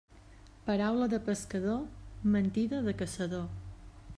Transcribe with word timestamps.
Paraula 0.69 1.07
de 1.11 1.19
pescador, 1.27 1.83
mentida 2.37 2.81
de 2.89 2.95
caçador. 3.03 3.47